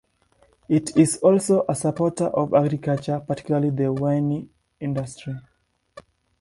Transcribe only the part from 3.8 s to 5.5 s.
wine industry.